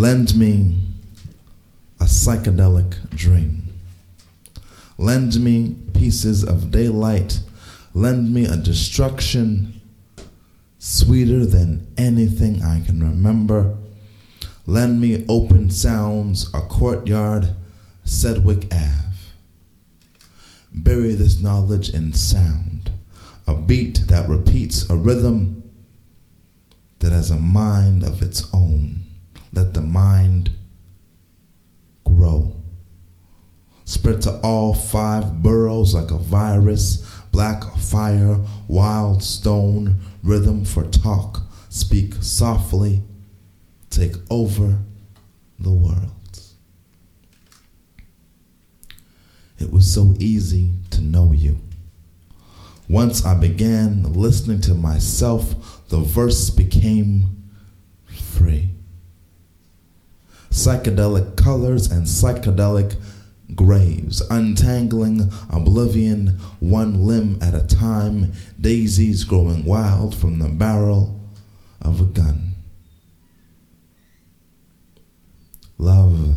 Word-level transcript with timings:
Lend 0.00 0.34
me 0.34 0.78
a 2.00 2.04
psychedelic 2.04 3.10
dream. 3.10 3.64
Lend 4.96 5.38
me 5.44 5.76
pieces 5.92 6.42
of 6.42 6.70
daylight. 6.70 7.40
Lend 7.92 8.32
me 8.32 8.46
a 8.46 8.56
destruction 8.56 9.78
sweeter 10.78 11.44
than 11.44 11.86
anything 11.98 12.62
I 12.62 12.80
can 12.80 13.02
remember. 13.02 13.76
Lend 14.66 15.02
me 15.02 15.26
open 15.28 15.68
sounds, 15.68 16.48
a 16.54 16.62
courtyard, 16.62 17.54
Sedgwick 18.02 18.72
Ave. 18.72 19.18
Bury 20.72 21.14
this 21.14 21.42
knowledge 21.42 21.90
in 21.90 22.14
sound, 22.14 22.90
a 23.46 23.54
beat 23.54 24.06
that 24.08 24.30
repeats 24.30 24.88
a 24.88 24.96
rhythm 24.96 25.62
that 27.00 27.12
has 27.12 27.30
a 27.30 27.36
mind 27.36 28.02
of 28.02 28.22
its 28.22 28.48
own. 28.54 29.04
Let 29.52 29.74
the 29.74 29.80
mind 29.80 30.50
grow. 32.04 32.56
Spread 33.84 34.22
to 34.22 34.40
all 34.40 34.72
five 34.72 35.42
boroughs 35.42 35.94
like 35.94 36.10
a 36.10 36.18
virus, 36.18 37.04
black 37.32 37.64
fire, 37.76 38.38
wild 38.68 39.22
stone, 39.22 39.96
rhythm 40.22 40.64
for 40.64 40.84
talk. 40.84 41.42
Speak 41.68 42.14
softly, 42.20 43.02
take 43.90 44.14
over 44.30 44.78
the 45.58 45.70
world. 45.70 46.10
It 49.58 49.72
was 49.72 49.92
so 49.92 50.14
easy 50.18 50.70
to 50.90 51.02
know 51.02 51.32
you. 51.32 51.58
Once 52.88 53.24
I 53.24 53.34
began 53.34 54.14
listening 54.14 54.60
to 54.62 54.74
myself, 54.74 55.88
the 55.88 55.98
verse 55.98 56.50
became 56.50 57.44
free. 58.06 58.70
Psychedelic 60.50 61.36
colors 61.36 61.90
and 61.90 62.06
psychedelic 62.06 62.96
graves, 63.54 64.20
untangling 64.30 65.32
oblivion 65.48 66.38
one 66.60 67.06
limb 67.06 67.38
at 67.40 67.54
a 67.54 67.66
time, 67.66 68.32
daisies 68.60 69.24
growing 69.24 69.64
wild 69.64 70.14
from 70.14 70.38
the 70.38 70.48
barrel 70.48 71.20
of 71.80 72.00
a 72.00 72.04
gun. 72.04 72.52
Love 75.78 76.36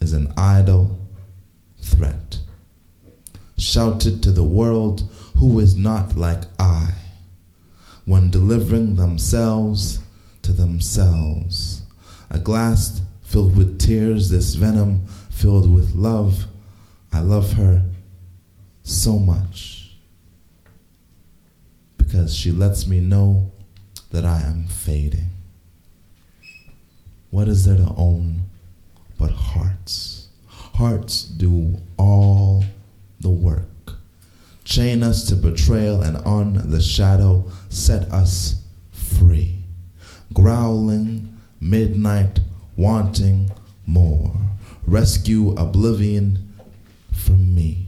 is 0.00 0.12
an 0.12 0.32
idle 0.36 0.98
threat, 1.80 2.38
shouted 3.56 4.22
to 4.22 4.32
the 4.32 4.42
world 4.42 5.08
who 5.36 5.60
is 5.60 5.76
not 5.76 6.16
like 6.16 6.42
I, 6.58 6.94
when 8.04 8.30
delivering 8.30 8.96
themselves 8.96 10.00
to 10.44 10.52
themselves. 10.52 11.82
A 12.30 12.38
glass 12.38 13.02
filled 13.22 13.56
with 13.56 13.78
tears, 13.80 14.30
this 14.30 14.54
venom 14.54 15.06
filled 15.30 15.72
with 15.72 15.94
love. 15.94 16.46
I 17.12 17.20
love 17.20 17.54
her 17.54 17.82
so 18.82 19.18
much 19.18 19.96
because 21.96 22.34
she 22.34 22.52
lets 22.52 22.86
me 22.86 23.00
know 23.00 23.50
that 24.10 24.24
I 24.24 24.40
am 24.42 24.66
fading. 24.66 25.30
What 27.30 27.48
is 27.48 27.64
there 27.64 27.76
to 27.76 27.94
own 27.96 28.42
but 29.18 29.32
hearts? 29.32 30.28
Hearts 30.46 31.24
do 31.24 31.78
all 31.96 32.64
the 33.20 33.30
work. 33.30 33.64
Chain 34.64 35.02
us 35.02 35.26
to 35.28 35.34
betrayal 35.34 36.02
and 36.02 36.16
on 36.18 36.70
the 36.70 36.80
shadow 36.80 37.44
set 37.68 38.10
us 38.12 38.62
free. 38.92 39.63
Growling, 40.44 41.40
midnight, 41.58 42.40
wanting 42.76 43.50
more. 43.86 44.36
Rescue 44.86 45.52
oblivion 45.52 46.52
from 47.10 47.54
me. 47.54 47.86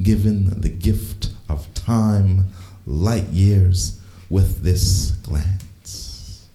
Given 0.00 0.58
the 0.62 0.70
gift 0.70 1.32
of 1.50 1.68
time, 1.74 2.46
light 2.86 3.26
years 3.28 4.00
with 4.30 4.62
this 4.62 5.10
glance. 5.22 6.48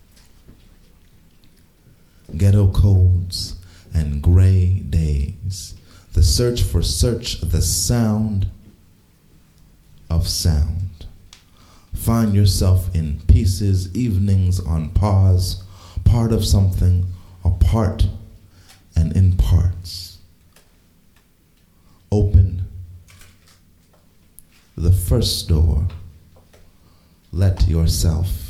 Ghetto 2.35 2.71
codes 2.71 3.59
and 3.93 4.23
gray 4.23 4.79
days. 4.89 5.75
The 6.13 6.23
search 6.23 6.63
for 6.63 6.81
search, 6.81 7.41
the 7.41 7.61
sound 7.61 8.47
of 10.09 10.27
sound. 10.27 10.86
Find 12.07 12.33
yourself 12.33 12.95
in 12.95 13.19
pieces, 13.27 13.93
evenings 13.93 14.61
on 14.61 14.91
pause, 14.91 15.61
part 16.05 16.31
of 16.31 16.45
something, 16.45 17.05
apart 17.43 18.07
and 18.95 19.13
in 19.13 19.35
parts. 19.35 20.19
Open 22.09 22.65
the 24.77 24.93
first 24.93 25.49
door. 25.49 25.85
Let 27.33 27.67
yourself 27.67 28.46